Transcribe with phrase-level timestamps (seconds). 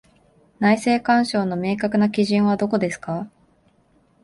[0.57, 3.29] 内政干渉の明確な基準はどこですか？